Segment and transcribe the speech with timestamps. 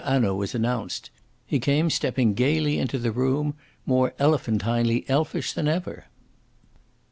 [0.03, 1.11] Hanaud was announced.
[1.45, 3.53] He came stepping gaily into the room,
[3.85, 6.05] more elephantinely elfish than ever.